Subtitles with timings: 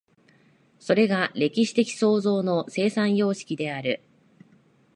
[0.79, 4.01] それが歴史的創造の生産様式である。